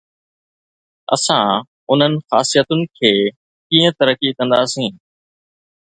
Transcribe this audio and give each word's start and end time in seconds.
اسان 1.15 1.45
انهن 1.91 2.13
خاصيتن 2.29 2.79
کي 2.97 3.11
ڪيئن 3.69 3.93
ترقي 3.99 4.29
ڪنداسين؟ 4.37 4.93